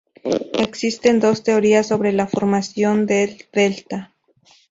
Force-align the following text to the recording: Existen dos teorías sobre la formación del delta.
Existen 0.67 1.19
dos 1.19 1.43
teorías 1.43 1.85
sobre 1.85 2.11
la 2.11 2.25
formación 2.25 3.05
del 3.05 3.45
delta. 3.53 4.11